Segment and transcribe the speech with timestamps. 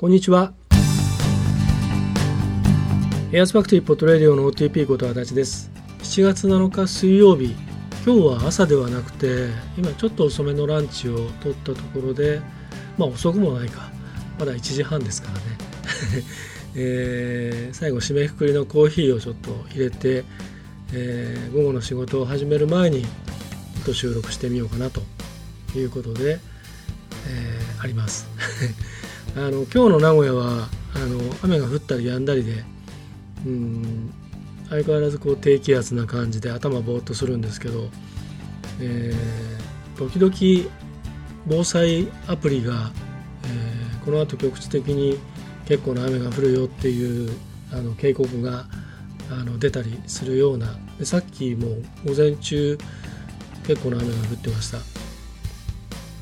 [0.00, 0.54] こんにちは。
[3.32, 5.70] エアスファクトリーポットレディオの OTP こと足立です。
[5.98, 7.54] 7月7日水曜日。
[8.06, 12.40] 今日は朝ではなくて今ちょっと遅めのランチを取ったところで
[12.96, 13.90] まあ遅くもないか。
[14.38, 15.42] まだ1時半ですからね。
[16.76, 20.24] えー、最後締めくくりのコーヒーをちょっと入れて、
[20.94, 23.08] えー、午後の仕事を始める前にちょ
[23.82, 25.02] っと収録してみようかなと
[25.76, 26.40] いうことで、
[27.28, 28.26] えー、あります。
[29.36, 32.64] あの今日の名古屋はあの雨が降ったり止んだりで
[33.46, 34.12] うん
[34.68, 37.88] 相変わらずこう低気圧な感じで頭ぼーっとするんですけど、
[38.80, 40.70] えー、時々
[41.46, 42.92] 防災アプリが、
[43.44, 45.18] えー、この後局地的に
[45.66, 47.30] 結構な雨が降るよっていう
[47.72, 48.66] あの警告が
[49.30, 51.68] あの出たりするようなでさっきも
[52.04, 52.78] 午前中
[53.66, 54.78] 結構な雨が降ってました。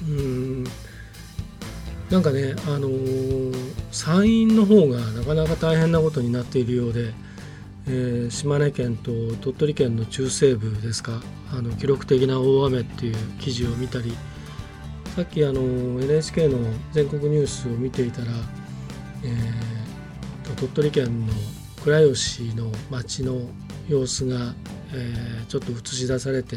[0.07, 0.65] うん
[2.11, 7.12] なんかね、あのー、山陰の方がなかなか大変なことになっているようで、
[7.87, 9.10] えー、島根県と
[9.43, 11.21] 鳥取県の中西部ですか
[11.52, 14.16] あの記録的な大雨っていう記事を見たり
[15.16, 15.60] さっきあの
[16.01, 16.59] NHK の
[16.93, 18.29] 全国ニュースを見ていたら、
[19.25, 21.32] えー、鳥取県の
[21.85, 23.38] 倉吉の町の
[23.87, 24.54] 様子が、
[24.95, 26.57] えー、ちょっと映し出されて、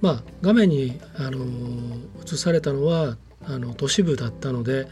[0.00, 1.44] まあ、画面にあの
[2.24, 4.86] 映されたのはあの都市部だったので、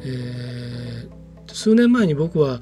[0.00, 2.60] えー、数年前に僕は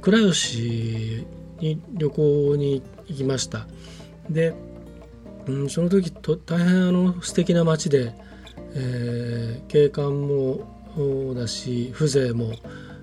[0.00, 1.26] 倉吉
[1.60, 3.66] に旅行に行きました。
[4.28, 4.54] で、
[5.46, 8.14] うん、その時と大変あの素敵な街で、
[8.74, 10.60] えー、景観も
[11.34, 12.52] だし風情も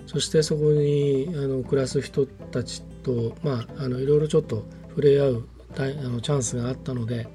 [0.06, 7.28] そしてそこにあの暮らす人たちと、まあ、あのいろいろちょっと触れ合うあのチャンスがあったので、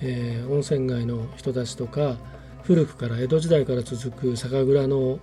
[0.00, 2.16] えー、温泉街の人たちとか
[2.64, 5.18] 古くから江戸時代から続く酒蔵の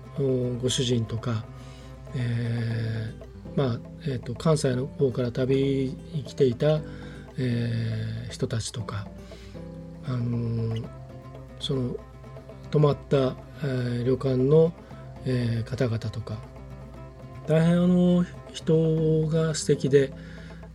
[0.62, 1.44] ご主人とか、
[2.16, 6.82] えー、まあえーと、関西の方から旅に来ていた、
[7.38, 9.08] えー、人たちとか、
[10.06, 10.86] あのー、
[11.60, 11.96] その
[12.70, 14.72] 泊まった、えー、旅館の、
[15.26, 16.38] えー、方々とか
[17.48, 18.24] 大変あの
[18.54, 20.14] 人が素敵で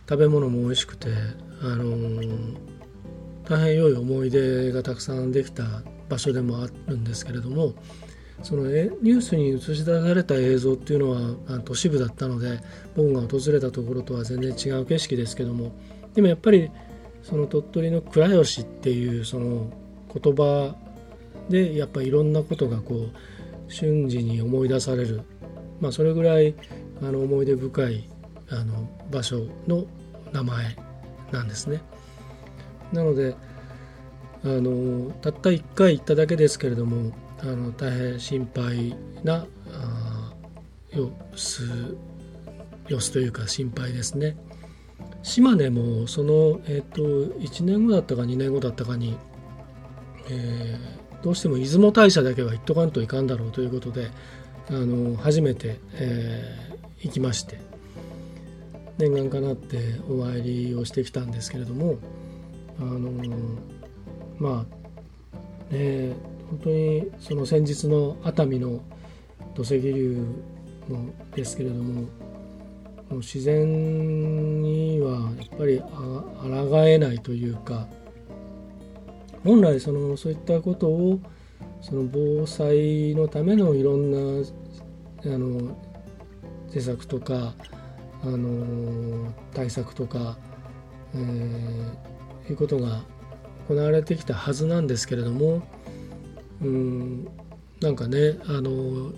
[0.07, 1.09] 食べ物も美味しくて、
[1.61, 2.57] あの、
[3.45, 5.63] 大変良い思い出がたくさんできた
[6.09, 7.73] 場所でもあるんですけれども
[8.43, 11.11] そのニュースに映し出された映像っていうの
[11.55, 12.59] は都市部だったので
[12.95, 15.71] 僕が訪れたところとは全然違う景色ですけども
[16.13, 16.69] でもやっぱり
[17.23, 19.71] その鳥取の倉吉っていうその
[20.13, 20.75] 言葉
[21.49, 23.07] でやっぱりいろんなことがこ
[23.67, 25.21] う瞬時に思い出される、
[25.81, 26.55] まあ、それぐらい
[27.01, 28.09] あの思い出深い
[28.49, 29.85] あの場所の
[30.31, 30.77] 名前
[31.31, 31.81] なんですね。
[32.93, 33.35] なので
[34.43, 37.11] あのたった1回行っただけですけれども
[37.41, 39.45] あの大変心配な
[40.91, 41.97] 様子
[42.87, 44.37] 様子というか心配ですね。
[45.23, 47.01] 島根もその、えーと、
[47.39, 49.17] 1年後だったか2年後だったかに、
[50.29, 54.09] えー、どうしても出雲大社だけは行っとかんといかんだろうということで
[54.69, 57.59] あの初めて、えー、行きまして
[58.97, 61.97] 念願かなってお参りをしてきたんですけれども
[62.79, 63.11] あの
[64.39, 64.65] ま
[65.71, 66.13] あね
[66.49, 68.81] 本当にその先日の熱海の
[69.53, 70.25] 土石流
[70.89, 72.07] のですけれどもも
[73.11, 77.87] う自然にはやっぱりあ抗えないというか
[79.43, 81.19] 本来そのそういったことを
[81.81, 84.45] その防災のためのいろんな
[85.25, 85.75] あの
[86.69, 87.53] 施策とか
[88.23, 90.37] あの対策とか、
[91.15, 93.01] えー、いうことが
[93.67, 95.61] 行われてきたはずなんですけれども
[96.61, 97.27] うん
[97.81, 99.11] なんかねあの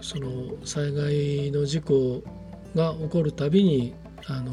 [0.00, 2.22] その災害の事故
[2.74, 3.94] が起こるたびに
[4.26, 4.52] あの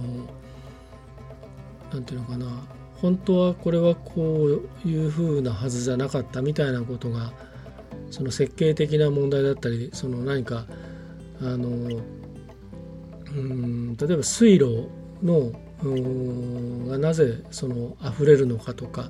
[1.93, 2.67] なんていうのかな
[3.01, 7.31] 本当はこれはこういうふうなはずじゃなかったみたいなことが
[8.09, 10.65] その設計的な問題だったりその何か
[11.41, 11.67] あの
[13.27, 14.89] うん例えば水路
[15.21, 15.51] の
[16.89, 19.09] がなぜその溢れるのかとか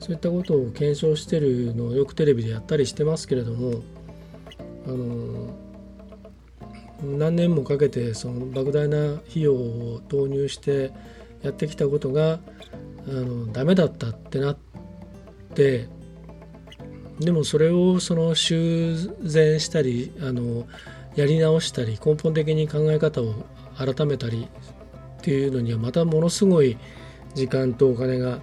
[0.00, 3.82] そういったことを検証してるのをよくテレビでやったりしてますけれども
[4.86, 5.54] あの
[7.18, 10.92] 何年もかけてその莫大な費用を投入して
[11.42, 12.38] やってきたことが
[13.06, 14.56] あのダメだったってなっ
[15.54, 15.88] て
[17.20, 20.66] でもそれをその修繕したりあの
[21.14, 23.34] やり直したり根本的に考え方を
[23.76, 24.48] 改めたり
[25.18, 26.76] っていうのにはまたものすごい
[27.34, 28.40] 時間とお金が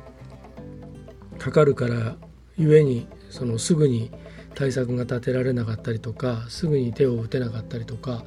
[1.38, 2.16] かかるから
[2.58, 4.12] ゆえにそのすぐに
[4.56, 8.24] 対策が立てられなかったりとかすぐに手を打てなかったりとか、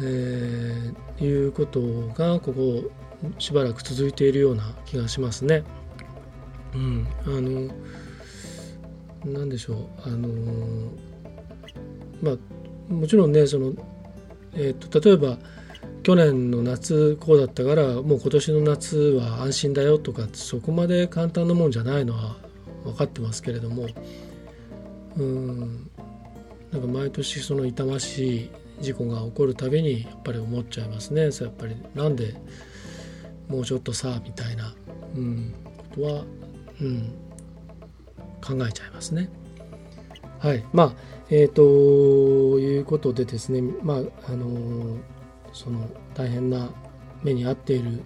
[0.00, 2.90] えー、いうことがここ
[3.38, 5.64] しばらく続いているような気がしますね。
[6.74, 7.72] うん、あの
[9.24, 10.28] 何でしょうあの
[12.22, 13.72] まあもちろんねその、
[14.54, 15.38] えーと、例えば
[16.02, 22.36] 去年の夏こうだったからもう今年の夏は安心だよとかそこまで簡単なもんじゃないのは
[22.84, 23.86] 分かってますけれども
[25.16, 25.90] うん
[26.72, 28.50] なんか毎年その痛ましい
[28.80, 32.34] 事故が起こるたびにやっぱり思っちゃいますねやっぱりなんで
[33.48, 34.74] もうちょっとさみたいな、
[35.16, 36.24] うん、ことは、
[36.80, 37.12] うん、
[38.44, 39.30] 考えちゃいますね。
[40.38, 40.92] はいまあ
[41.30, 41.62] えー、と
[42.60, 43.94] いうことでですねま
[44.26, 44.96] ああの
[45.58, 46.70] その大変な
[47.24, 48.00] 目に遭っている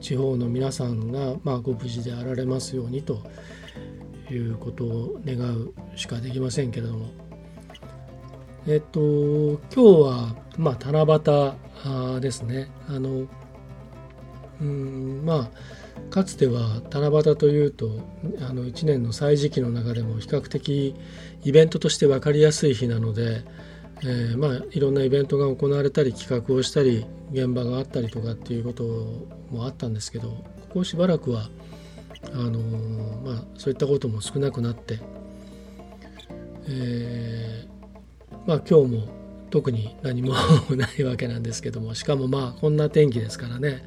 [0.00, 3.22] 地方の皆さんが、まあ、ご無事であられますようにと
[4.28, 7.06] いうことを願うしかできませんけれども。
[8.66, 11.54] えっと今日は、まあ、七
[12.16, 12.68] 夕ですね。
[12.88, 13.26] あの
[14.60, 17.88] うんまあかつては七夕というと
[18.40, 20.96] あの1年の歳時期の中でも比較的
[21.44, 23.44] イベントとして分かりやすい日なので、
[24.02, 28.84] えー、まあ、いろんなイベントが行われたり企画をしたり現場があったりとかっていうこと
[29.50, 30.44] もあったんですけどこ
[30.74, 31.50] こしばらくは
[32.32, 35.00] あのー、まあ、そういったことも少なくなって、
[36.68, 39.08] えー、まあ、今日も
[39.50, 40.34] 特に何も
[40.76, 43.84] ないわけなんですけどもしかもまあこんな天気ですからね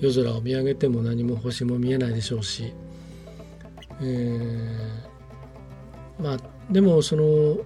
[0.00, 2.72] 夜空を見上げても何も星も見えないでしょうし、
[4.02, 4.38] え、
[6.20, 6.36] まあ
[6.70, 7.58] でもその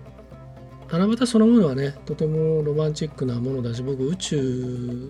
[0.90, 4.36] 七夕そのものはねとてもロマンチックなものだし僕宇宙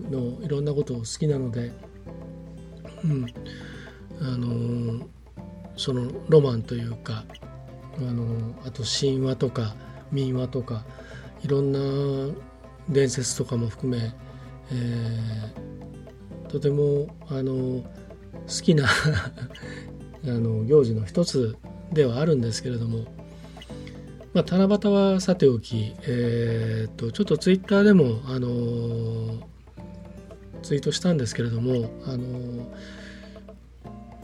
[0.09, 1.71] のいろんなことを好きなので、
[3.03, 3.25] うん、
[4.21, 5.07] あの
[5.77, 7.25] そのロマンというか
[7.97, 9.75] あのあと神話とか
[10.11, 10.85] 民話とか
[11.43, 12.33] いろんな
[12.89, 14.13] 伝説とかも含め、
[14.71, 18.85] えー、とてもあの好きな
[20.25, 21.55] あの行事の一つ
[21.93, 23.05] ではあるんですけれども、
[24.35, 28.49] まあ、七夕はさておき、えーと、ちょっとツイッターでも、あの
[30.61, 32.67] ツイートしたんですけれども、あの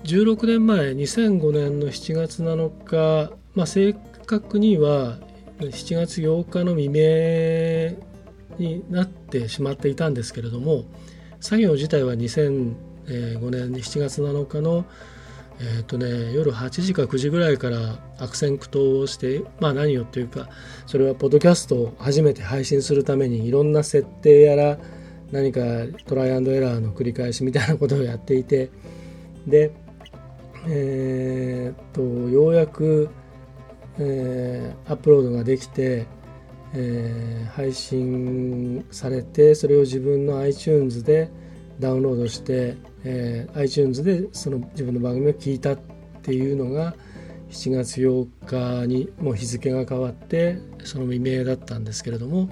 [0.03, 3.93] 16年前2005年の7月7日、まあ、正
[4.25, 5.17] 確には
[5.59, 7.95] 7月8日の未明
[8.59, 10.83] になってしまっていたんですけれども
[11.39, 12.75] 作業自体は2005
[13.49, 14.85] 年7月7日の、
[15.63, 20.49] えーとね、夜8時か9時ぐらいから悪戦苦闘をして、まあ、何をっていうか
[20.87, 24.79] それはポッドキャストを初めて配信するためにいろんな設定やら
[25.31, 25.61] 何か
[26.07, 28.71] トライアンドエラーの繰り返しみたいなことをやっていて
[29.45, 29.71] で
[30.67, 33.09] えー、とようやく、
[33.97, 36.05] えー、アップロードができて、
[36.73, 41.31] えー、配信されてそれを自分の iTunes で
[41.79, 45.79] ダウンロードして、えー、iTunes でその自分の番組を聞いたっ
[46.21, 46.95] ていうのが
[47.49, 52.49] 7月8日にもう日付が変わってその未明だったんですけれども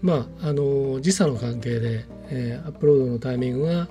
[0.00, 3.88] まああの時差の関係で、えー、アップロードのタイミングが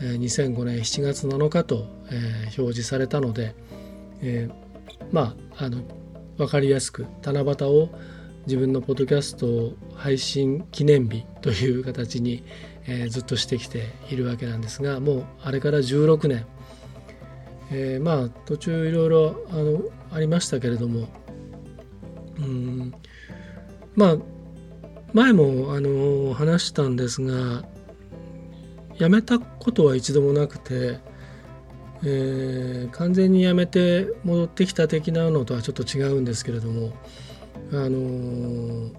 [0.00, 3.54] 2005年7月7日と、えー、表示されたので、
[4.20, 5.82] えー、まああの
[6.36, 7.90] 分かりやすく七夕を
[8.46, 12.44] 自分のポッドキャスト配信記念日という形に、
[12.86, 16.46] えー、ずっとしてきているわけなんですがもうあれから16年、
[17.70, 21.08] えー、まあ途中いろいろあのありましたけれども
[22.38, 22.94] うん
[23.94, 24.16] まあ
[25.12, 27.64] 前もあの話したんですが
[28.98, 30.98] 辞めたことは一度もなくて、
[32.04, 36.92] えー、完全に辞めて戻ってきた的なのとはちょっと違うんですけれども
[37.72, 38.92] あのー、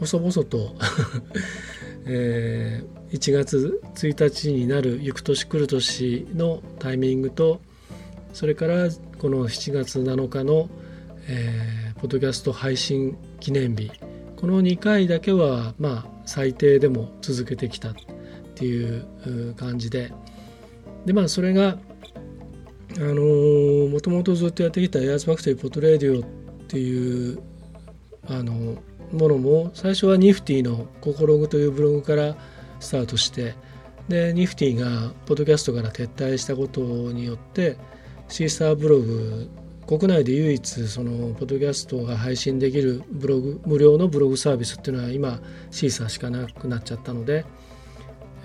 [0.00, 0.76] 細々と
[2.06, 7.60] えー、1月1日になる行く年来る年のタイミングと
[8.32, 10.68] それからこの7月7日の、
[11.28, 13.90] えー、ポッドキャスト配信記念日
[14.36, 17.94] この2回だけはまあ最低でも続けてきたっ
[18.54, 20.12] ていう感じで。
[21.06, 21.78] でまあそれが
[22.96, 26.24] あのー、もともとずっとやってきたエアーズファクトリーポトレディオっ
[26.68, 27.42] ていう
[28.28, 28.76] あの
[29.14, 32.36] ものも最初はニフティの「ココログ」というブログから
[32.80, 33.54] スタートして
[34.08, 37.76] でニフティがポッドキャストから撤退したことによって
[38.28, 39.48] シーサーブログ
[39.86, 45.40] 国内で唯一そのポッドキャストが配信できるブログ無料のブログサービスっていうのは今
[45.70, 47.44] シーサーしかなくなっちゃったので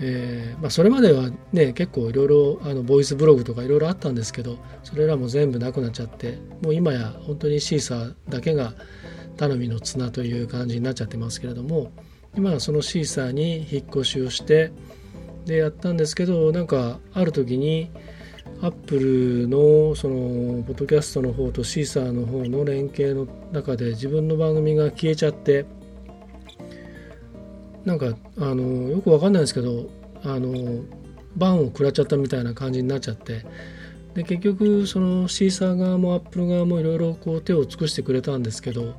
[0.02, 8.72] えーまあ、それまではね結構いろいろあのボイスブログとかいろいろあったんですけどそれらも全部なくなっちゃってもう今や本当にシーサーだけが、
[9.40, 11.90] 頼みの綱という感じになっちゃってますけれども
[12.36, 14.70] 今はそのシーサーに引っ越しをして
[15.46, 17.90] でやったんですけどなんかある時に
[18.60, 25.64] アップルのそのポッドキャストの方とシーサーの方の連携の中で自分の番組が消えちゃって
[27.86, 29.88] なんかあのよくわかんないんですけど
[30.22, 30.84] あの
[31.36, 33.46] バンを食らっちゃったみたいな感じになっちゃって
[34.12, 38.96] で結局そのシーサー側もアップル側もいろいろこう手を尽くしてくれたんですけど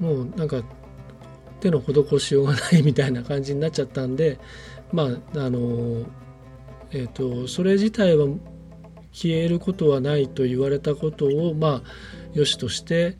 [0.00, 0.62] もうなんか
[1.60, 4.38] 手の施しようがないみたいな感じになっちゃったんで
[4.92, 6.06] まああの
[6.92, 8.26] えっ、ー、とそれ自体は
[9.12, 13.16] 消えることはないと言われたことをまあよしとして、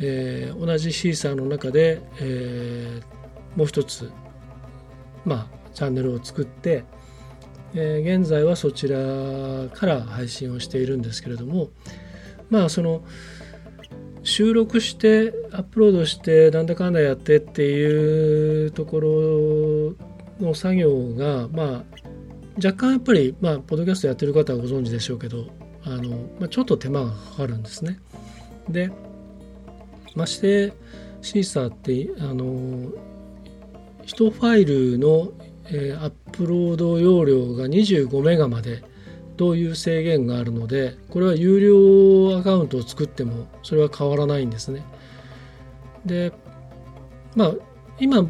[0.00, 4.10] えー、同じシーサーの中で、えー、もう一つ
[5.24, 6.84] まあチャンネルを作って、
[7.74, 8.98] えー、現在はそちら
[9.72, 11.68] から配信をしているんですけれども
[12.48, 13.02] まあその
[14.24, 19.00] 収録してアップロードしてなんだかんだやってっていうとこ
[20.40, 21.84] ろの作業がまあ
[22.56, 25.46] 若干やっぱりまあポッドキャストやってる方はご存知でしょうけど
[25.84, 28.00] あの、まあ、ちょっと手間がかかるんですね。
[28.68, 28.90] で
[30.14, 30.72] まして
[31.20, 32.90] シーサーってあの
[34.06, 35.32] 1ファイルの、
[35.66, 38.82] えー、アップロード容量が25メガまで
[39.36, 44.82] という制限があるのでこれは有料アカウントを作ってもそれは変わらないんですね。
[46.06, 46.32] で
[47.34, 47.54] まあ
[47.98, 48.22] 今あ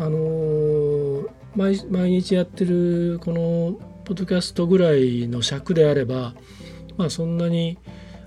[0.00, 3.72] のー、毎毎日やってるこの
[4.04, 6.34] ポッドキャストぐらいの尺であれば
[6.96, 7.78] まあそんなに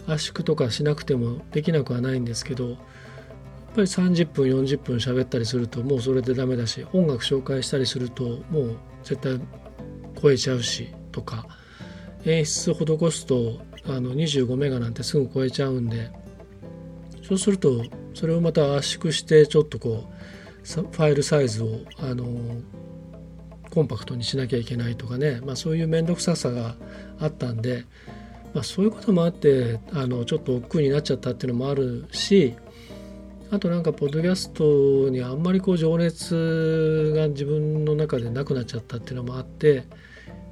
[0.07, 2.77] 圧縮とかしなくてもできなくはないんですけどやっ
[3.75, 9.39] ぱり30分40分喋ったりするともうそれでダメだし音楽紹介したりするともう絶対
[10.21, 11.47] 超えちゃうしとか
[12.25, 16.11] 演出を施すとあの25メガなんてすぐ超えちゃうんで
[17.21, 22.25] そうするとそれをまた圧縮してちょっとこうファイルサイズをあの
[23.69, 26.75] コンパクトにしなきゃいけないとかね、まあ、そういう面倒くささが
[27.19, 27.85] あったんで、
[28.53, 32.55] まあ、そういうこともあってあのちょっと億劫になっちゃったっていうのもあるし
[33.51, 39.85] あとなんかポッドキャストにあんまりこう情熱が自分の中でなくなっちゃったっていうのもあって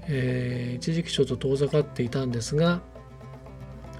[0.07, 2.81] えー、一時期ちょっと遠ざかっていたんですが、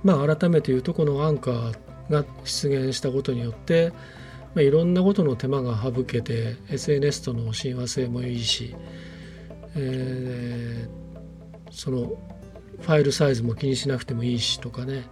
[0.04, 1.76] まあ、改めて言うとこのアンカー
[2.10, 3.94] が出現したことによって、
[4.56, 8.76] まあ、いろんなことの手間が省けて SNS との親和性もいいし、
[9.76, 12.12] えー、その
[12.80, 15.06] ファイルサイズも気にしなくてもいいしとかね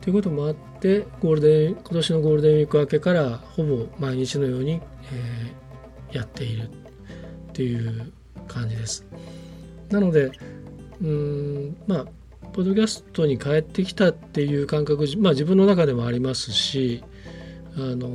[0.00, 4.80] ということもあってゴールデン今年のゴールデンウィーク明けからほぼ毎日のように、
[5.12, 8.12] えー、やっているっていう
[8.46, 9.06] 感じです。
[9.90, 10.32] なので
[11.02, 12.06] うんまあ
[12.52, 17.02] ポッドキャストに帰ってきたっていう感覚、まあ、自分の中でもありますし
[17.76, 18.06] あの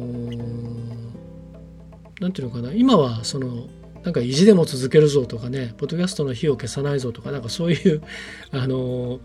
[2.21, 3.67] 何て言うのかな今はその
[4.03, 8.01] なんか意地でも続けるぞとかねポッドキャストの火を消さないぞとかなんかそういう
[8.51, 9.19] あの、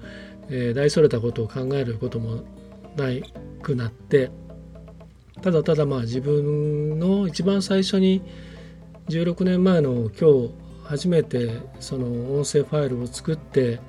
[0.51, 2.43] えー、大それたことを考えることも
[2.97, 3.23] ない
[3.63, 4.31] くなって
[5.43, 8.23] ただただまあ自分の一番最初に
[9.09, 12.07] 16年前の今日初めてその
[12.39, 13.81] 音声ファイルを作って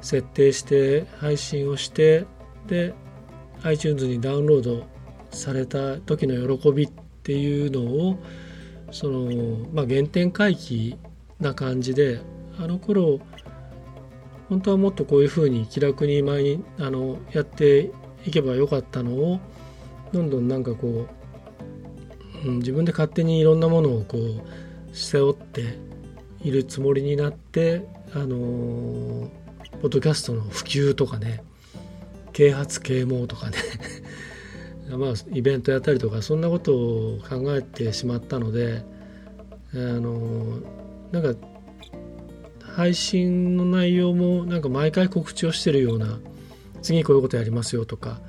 [0.00, 2.26] 設定して配信をして
[2.66, 2.94] で
[3.62, 4.86] iTunes にダウンロード
[5.30, 6.92] された時の喜びっ
[7.22, 8.18] ていうのを
[8.92, 10.96] その、まあ、原点回帰
[11.40, 12.20] な感じで
[12.58, 13.20] あの頃
[14.48, 17.90] 本当はもっとこういうふうに気楽に前にあのやって
[18.24, 19.40] いけばよかったのを
[20.12, 21.08] どんどんなんかこ
[22.44, 25.78] う、うん、自分で勝手にいろんなものをこう背負って
[26.44, 27.82] いるつもりになって
[28.12, 29.30] あの
[29.80, 31.42] ポッドキャストの普及とかね
[32.32, 33.56] 啓発啓蒙とかね
[34.96, 38.82] まあイベントやったりとかそんなことを考えてしまったので
[39.72, 40.60] あの
[41.10, 41.34] なんか
[42.60, 46.18] 配信の内容もなんか毎回告知をしてるような
[46.82, 48.20] 次こういうことやりますよとか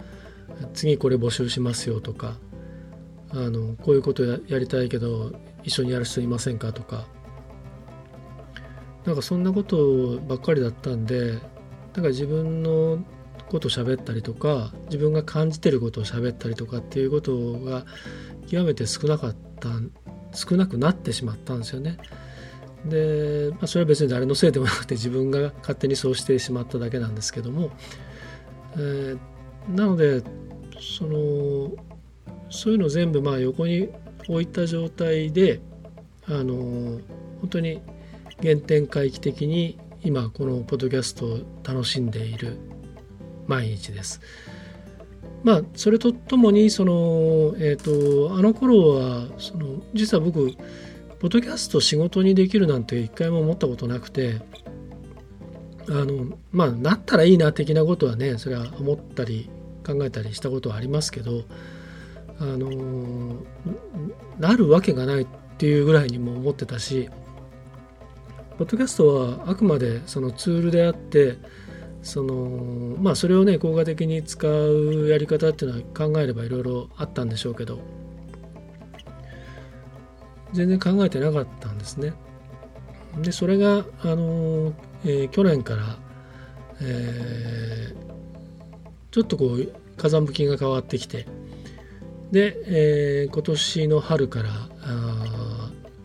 [0.74, 2.38] 次これ募集しますよとか
[3.32, 7.08] あのこういうことやりたいけど一緒にやる人いませんかとか
[9.06, 13.04] なんかそんなことばっかりだったんでなんか自分の
[13.50, 17.86] ことを喋ったりとか自分が感じてることを喋ったりとかっていうことが
[18.48, 19.70] 極めて少なかった
[20.34, 21.98] 少なくなってしまったんですよね。
[22.86, 27.72] で、まあ、それは別に誰のせいでもなくて自分が勝手にそうしてしまっただけなんですけども、
[28.76, 29.20] えー、
[29.70, 30.22] なので
[30.80, 31.72] その
[32.50, 33.90] そういうのを全部まあ横に
[34.28, 35.62] 置いた状態で
[36.28, 37.00] あの
[37.42, 37.82] 本当に
[38.42, 42.58] 原点回帰的に今このポッドキャストを楽しんでいる
[43.48, 44.22] 毎日です。
[45.44, 50.52] まあそれとともにその、えーと、あの頃はその実は僕
[51.20, 54.42] ポッドキャスト仕事にできるなんて一回も思ったことなくて
[55.88, 59.50] あのまあなったらいいな的なことはねそれは思ったり
[59.86, 61.44] 考えたりしたことはありますけど
[62.40, 63.38] あの
[64.40, 65.28] なるわけがないっ
[65.58, 67.10] ていうぐらいにも思ってたし
[68.58, 71.38] ポッドキャストはあくまでそのツールであって
[72.02, 77.80] そのまあそれをね効果的に使うやり方っていうのは考えればいろいろあったんでしょうけど
[80.54, 82.14] 全然考えてなかったんですね。
[83.22, 85.98] でそれがあの、えー、去年から、
[86.82, 87.96] えー、
[89.12, 91.26] ちょっとこう風向きが変わってきて
[92.32, 94.50] で、えー、今年の春から
[94.82, 95.35] あ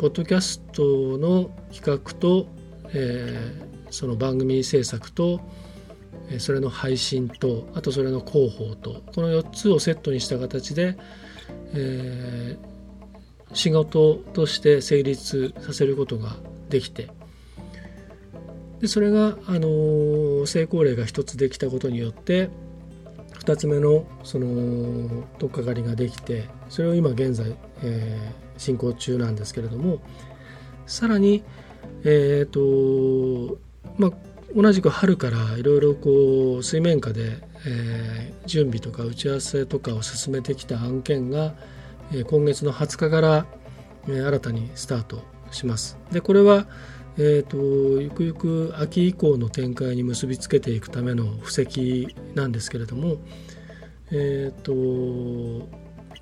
[0.01, 2.47] ポッドキャストの企画と、
[2.95, 5.43] えー、その番組制作と
[6.39, 10.97] それの配信とあとそれの広報とこの4つをセットにした形で、
[11.75, 16.35] えー、仕事として成立させることが
[16.71, 17.11] できて
[18.81, 22.49] でそれが、あの成功例が1つできたことによって
[23.41, 30.01] 2つ目のその取っかかりができてそれを今現在、えー、進行中なんですけれども
[30.87, 31.43] さらに
[32.05, 33.59] えっ、ー、と
[33.97, 34.13] まあ
[34.55, 41.55] 同じく春からいろいろこう水面下で、えー、準備とか打ち合わせとかを進めてきた案件が、
[42.13, 43.47] えー、今月の20日から、
[44.09, 45.99] えー、新たにスタートします。
[46.13, 46.67] でこれは
[47.19, 53.17] えーと、ゆくゆく秋以降の展開に結びつけていくための布石なんですけれども、
[54.11, 55.69] えーと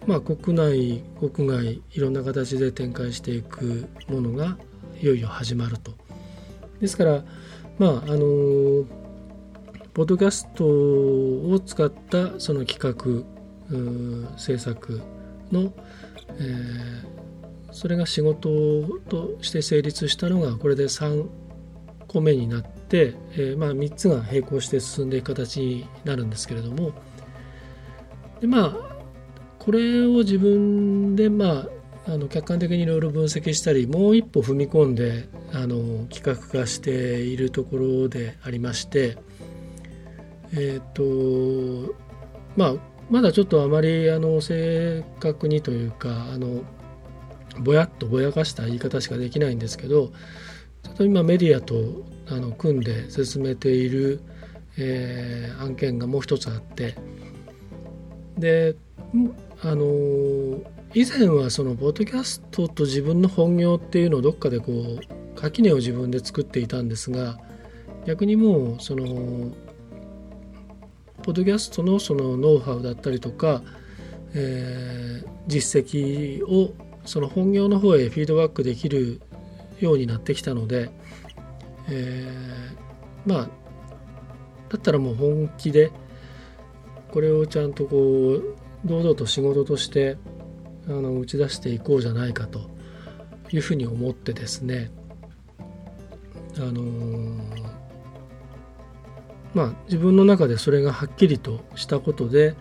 [0.09, 4.57] まあ、国内国外いろんな形で展開していくものが
[5.03, 5.93] いよいよ始まると。
[6.81, 7.25] ですから
[7.79, 8.87] まああの
[9.93, 15.03] ポッドキャストを使ったその企画制作
[15.53, 15.75] の、
[16.38, 18.49] えー、それが仕事
[19.11, 21.29] として成立したのがこれで3
[22.07, 26.92] 個目になって、えー、まあ、3つが並行して進んでいく形になるんですけれども
[28.40, 28.88] でまあ
[29.59, 31.66] これを自分でま
[32.07, 39.18] ああの客観的にいろいろ分析したりもう一歩踏み込んであの企画化しているところでありまして
[40.55, 41.94] えっ、と
[42.57, 42.75] まあ
[43.11, 46.62] まだちょっとあまりあの正確にというかあの
[47.61, 50.09] ぼやっとぼやかした言い方しかできないんですけど
[50.83, 51.75] ちょっと今メディアと
[52.31, 54.21] あの組んで進めている、
[54.79, 56.94] えー、案件がもう一つあって
[58.38, 58.77] で
[59.62, 60.61] あの
[60.94, 65.01] 以前はそのポッドキャストと自分の本業っていうのをどっかでこう
[65.35, 67.38] 垣根を自分で作っていたんですが
[68.07, 69.05] 逆にもうその
[71.23, 73.62] ポッドキャストのそのノウハウだったりとか、
[74.35, 76.73] えー、実績を
[77.05, 79.21] その本業の方へフィードバックできる
[79.81, 80.90] ようになってきたので、
[81.88, 83.49] えー、まあ
[84.68, 85.90] だったらもう本気で
[87.11, 87.97] これをちゃんとこ
[88.33, 90.17] う堂々と仕事として
[90.87, 92.71] あの打ち出していこうじゃないかと
[93.53, 94.91] いうふうに思ってですね
[96.57, 97.38] あのー、
[99.55, 102.55] まあ自分の中でそれがはっきりとしたことで、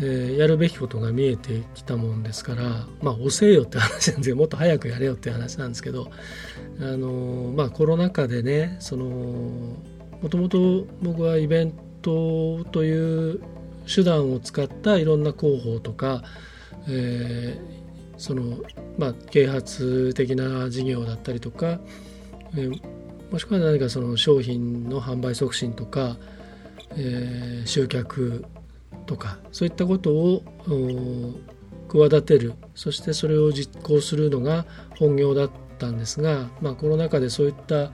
[0.00, 6.10] えー、やるべきことが見えてきたもんですからまあ遅えよって話なんですけどもっと早くやれよって話なんですけど
[6.80, 13.40] あのまあコロナ禍でねそのもともと僕はイベントという
[13.86, 16.22] 手段を使ったいろんな広報とか、
[16.88, 18.58] えー、その
[18.98, 21.80] まあ啓発的な事業だったりとか、
[22.54, 22.80] えー、
[23.30, 26.16] もしくは何かその商品の販売促進とか、
[26.96, 28.44] えー、集客
[29.06, 30.42] とかそういったことを
[31.88, 32.54] 企てる。
[32.74, 34.64] そしてそれを実行するのが
[34.98, 37.90] 本業だったんですが、まあ、コロナ禍でそういった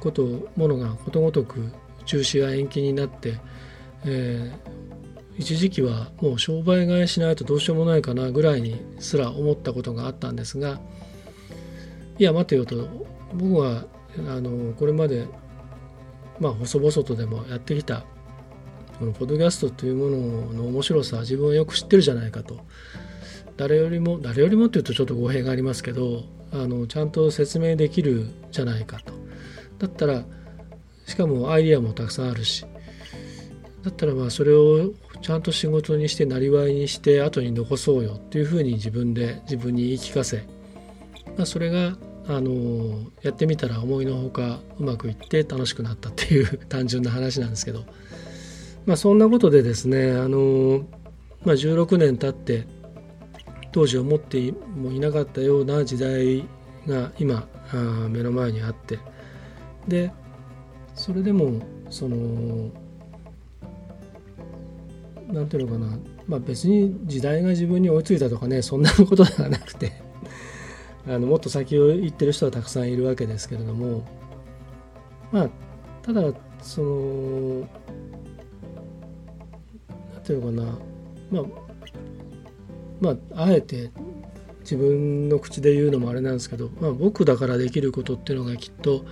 [0.00, 1.72] ことものがことごとく
[2.04, 3.38] 中止や延期になって、
[4.04, 4.77] えー、
[5.38, 10.80] 一時期はもう商売替えしないとどうしようもないかなぐらいにすら思ったことがあったんですが
[12.18, 12.88] いや待てよと。
[13.34, 13.84] 僕は
[14.26, 15.28] あのこれまで
[16.40, 18.04] まあ細々とでもやってきた
[18.98, 22.58] このポッドキャストというものの面白さ自分はよく知ってるじゃないかと。
[23.56, 26.22] 誰よりも誰よりもっていうとちょっと語弊がありますけど
[26.52, 29.12] あのちゃんと説明できるじゃないかと。
[29.78, 30.24] だったら
[31.06, 32.66] しかもアイディアもたくさんあるし
[33.84, 40.46] だったらまあそれをちゃんと仕事にしてなりわいにして後に残そうよっていうふうに自分で自分に言い聞かせ、
[41.36, 41.96] まあ、それが
[42.28, 47.84] あのやってみたら思いのほかうまくいって楽しくなったっていう 単純な話なんですけど。
[48.86, 50.86] まあ、そんなことでですねあの
[51.44, 52.66] まあ、16年経って
[53.70, 56.44] 当時思ってもいなかったような時代
[56.86, 57.46] が今
[58.08, 58.98] 目の前にあって
[59.86, 60.10] で
[60.94, 62.70] それでもその
[65.32, 69.92] 何ていうのかな、まあ、別に時代が自分に追いついたとかねそんなことではなくて。
[71.06, 74.02] あのもっと先を行ってる人はたくさんいるわけですけれども。
[75.32, 75.50] まあ
[76.02, 76.22] ただ
[76.60, 77.68] その
[80.14, 80.78] 何ていうのかな。
[81.30, 81.44] まあ
[83.00, 83.90] まああえて
[84.60, 89.06] 自分の口で言うのもあれなんですけど、まあ、僕だからできることっていうのがきっと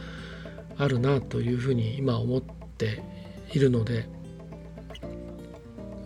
[0.77, 2.43] あるなというふうに今思っ
[2.77, 3.03] て
[3.55, 4.16] いるので。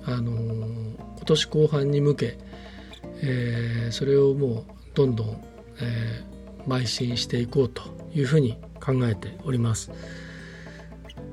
[0.07, 2.39] あの今年後半に向け、
[3.23, 5.45] えー、それをもうどんどん、
[5.81, 7.83] えー、邁進していこうと
[8.15, 9.91] いうふうに考えております。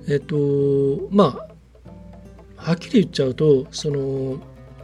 [0.08, 0.36] えっ、と
[1.10, 1.48] ま
[2.58, 4.40] あはっきり言っちゃうとその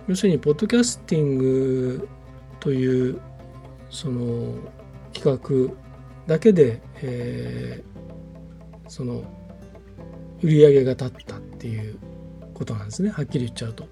[0.07, 2.07] 要するにポッドキャスティング
[2.59, 3.19] という
[3.89, 4.53] その
[5.13, 5.73] 企画
[6.27, 9.23] だけで、えー、その
[10.41, 11.97] 売り上げが立ったっていう
[12.53, 13.87] ことなんですねはっきり言っちゃうと。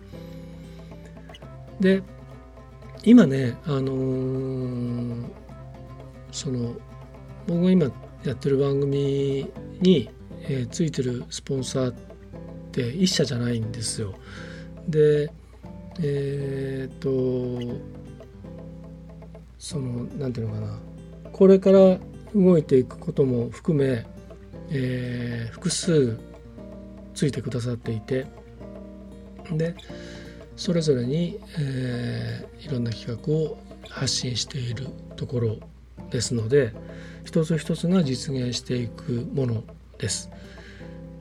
[1.79, 2.03] で
[3.03, 5.25] 今ねあのー、
[6.31, 6.75] その
[7.47, 7.85] 僕が今
[8.23, 10.09] やってる番組に、
[10.43, 11.95] えー、ついてるスポンサーっ
[12.71, 14.13] て一社じゃないんですよ。
[14.87, 15.31] で
[15.99, 17.09] えっ、と
[19.57, 20.79] その何ていうのかな
[21.31, 21.97] これから
[22.35, 24.05] 動いていくことも含め、
[24.69, 26.19] えー、複数
[27.13, 28.25] ついてくださっていて
[29.57, 29.75] で
[30.55, 33.57] それぞれに、えー、いろんな企画を
[33.89, 35.57] 発信しているところ
[36.09, 36.73] ですので
[37.25, 39.63] 一つ一つが実現していくもの
[39.97, 40.29] です。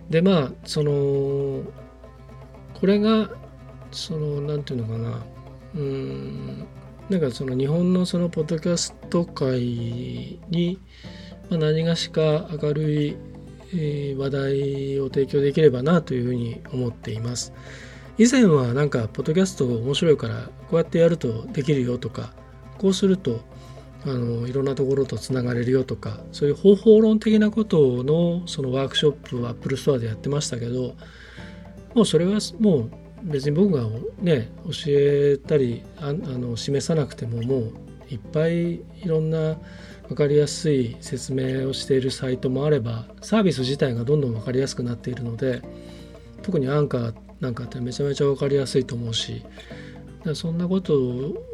[0.08, 1.62] でまあその
[2.74, 3.30] これが
[3.92, 5.24] その何て言うのかな
[5.74, 6.66] うん
[7.08, 9.60] なんかその日本のそのポッドキャスト界
[10.48, 10.78] に、
[11.48, 13.16] まあ、何がしか明るい
[14.16, 17.52] 話題を提供できればなというふうに思っています。
[18.18, 22.32] 以前はなんかポッドキャスト面白いからこうやってやるとできるよとか
[22.78, 23.40] こうすると
[24.04, 30.94] あのいろんなところとつながれるよとかそういう方法論的なことのそのワークショップをアップルストアでやってましたけど
[31.94, 32.90] もうそれはもう
[33.24, 33.84] 別に僕が
[34.20, 37.72] ね教えたりああの示さなくてももう
[38.08, 39.56] いっぱいいろんな
[40.08, 45.62] 分かりやすい説明をしているサイトもあればサービス自体がどんどん分かりやすくなっているので
[46.42, 49.44] 特にアンカーなんかってめちゃめちゃ分かりやすいと思うし
[50.34, 50.92] そんなこと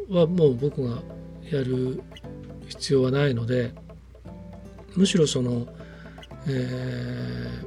[0.09, 1.01] はもう僕が
[1.49, 2.01] やる
[2.67, 3.73] 必要はないので
[4.95, 5.67] むしろその、
[6.47, 7.63] え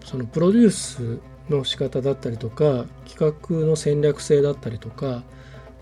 [0.00, 1.20] ー、そのプロデュース
[1.50, 5.22] の仕方だったりとか企画の戦略性だったりとか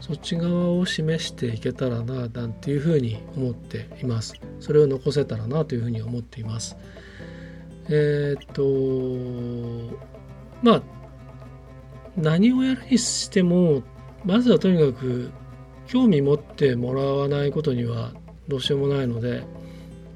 [0.00, 4.34] そっち側を示していけたらななんていうふうに思っています。
[4.60, 6.76] それを残せたらなというふうに思っています。
[7.88, 9.96] えー、っと
[10.62, 10.82] まあ
[12.18, 13.82] 何をやるにしても
[14.24, 15.30] まずはとにかく
[15.86, 18.12] 興味持ってもらわないことには
[18.48, 19.44] どうしようもないので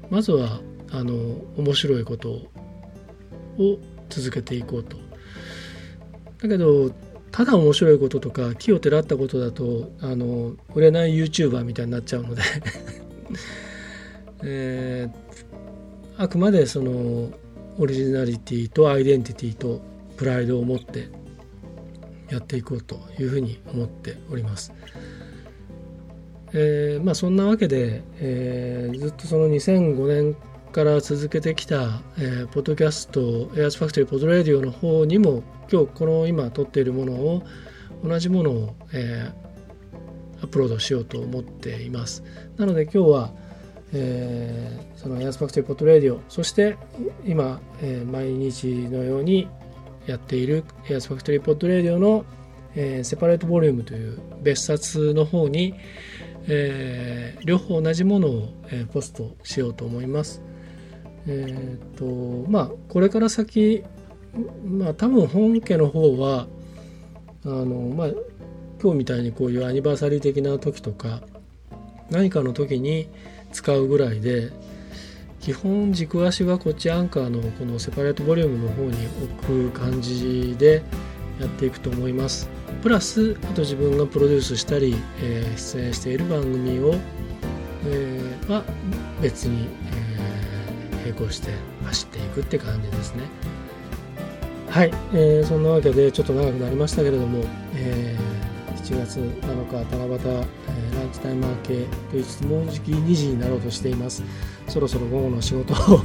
[0.09, 0.59] まずは
[0.91, 1.13] あの
[1.57, 4.97] 面白いことを続けていこうと。
[6.41, 6.91] だけど
[7.31, 12.41] ただ面白いこととか木をてらったことだとあの売れない YouTuber みたいになっちゃうので。
[14.45, 17.31] えー、あくまでその
[17.79, 19.81] オリジナリティとアイデンティティと
[20.17, 21.07] プライドを持って
[22.33, 24.73] やっていこうというふうに思っております。
[26.53, 30.35] えー、まあそんなわけで、えー、ずっとその2005年
[30.71, 37.43] から続けてきた、えー、ポッドキャストエアースファクトリーポッドレディオの方にも今日この今撮っているものを
[38.03, 42.23] 同じものを、えー、アップロードしようと思っています
[42.57, 43.31] なので今日は、
[43.93, 46.77] えー、そのエアースファクトリーポッドレディオそして
[47.25, 49.47] 今、えー、毎日のように
[50.05, 52.25] やっているエアスファクトリーポッドレディオの、
[52.75, 55.75] えー、 separate volume という別冊の方に、
[56.47, 60.41] えー、両方同じものを、えー、ポストしようと思います。
[61.25, 62.05] えっ、と
[62.49, 63.83] まあこれから先
[64.65, 66.47] まあ多分本家の方は
[67.45, 68.07] あのまあ
[68.81, 71.21] 今日みたいにこういうアニバーサリー的な時とか
[72.09, 73.07] 何かの時に
[73.53, 74.51] 使うぐらいで
[75.43, 78.91] 基本軸足はこっちアンカーのこのセパレートボリュームの方に
[79.43, 80.81] 置く感じで
[81.37, 82.49] やっていくと思います。
[82.81, 86.95] プラスあと自分がプロデュースしたり、えー、出演している番組を、
[87.85, 88.63] えー、は
[89.21, 89.67] 別に
[91.03, 91.51] え、並行して
[91.83, 93.23] 走っていくって感じですね。
[94.69, 97.43] はい、えー、そんなわけでちょっと長くなりましたけれども、
[97.75, 104.23] えー、7月7日七夕、えー、ランチタイム明けといつつもうじき2時になろうとしています。
[104.67, 106.01] そろそろ午後の仕事を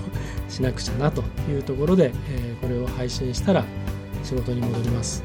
[0.48, 3.64] しなくちゃなというところで、えー、これを配信したら
[4.24, 5.22] 仕事に戻ります。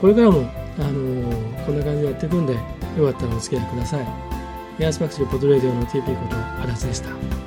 [0.00, 0.40] これからも、
[0.78, 4.06] あのー、こんな感じでやっていくんでよかったらお付き合いください。
[4.80, 7.41] エアスパクチルポッドレディオの TP こと足立でした。